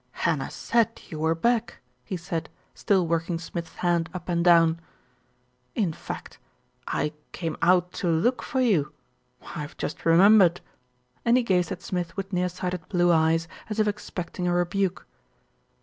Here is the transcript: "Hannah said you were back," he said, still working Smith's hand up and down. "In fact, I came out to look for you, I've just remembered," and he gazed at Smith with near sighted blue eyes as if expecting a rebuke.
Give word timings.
"Hannah 0.25 0.49
said 0.49 0.99
you 1.11 1.19
were 1.19 1.35
back," 1.35 1.77
he 2.03 2.17
said, 2.17 2.49
still 2.73 3.05
working 3.05 3.37
Smith's 3.37 3.75
hand 3.75 4.09
up 4.15 4.29
and 4.29 4.43
down. 4.43 4.79
"In 5.75 5.93
fact, 5.93 6.39
I 6.87 7.13
came 7.33 7.55
out 7.61 7.91
to 8.01 8.07
look 8.07 8.41
for 8.41 8.61
you, 8.61 8.93
I've 9.55 9.77
just 9.77 10.03
remembered," 10.03 10.59
and 11.23 11.37
he 11.37 11.43
gazed 11.43 11.71
at 11.71 11.83
Smith 11.83 12.17
with 12.17 12.33
near 12.33 12.49
sighted 12.49 12.89
blue 12.89 13.11
eyes 13.11 13.47
as 13.69 13.79
if 13.79 13.87
expecting 13.87 14.47
a 14.47 14.53
rebuke. 14.55 15.05